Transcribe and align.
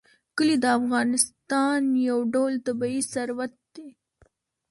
کلي 0.37 0.55
د 0.63 0.65
افغانستان 0.79 1.81
یو 2.09 2.17
ډول 2.33 2.53
طبعي 2.67 2.99
ثروت 3.13 3.53
دی. 3.75 3.89